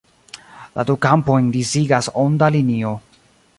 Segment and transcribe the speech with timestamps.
[0.79, 2.97] La du kampojn disigas onda linio.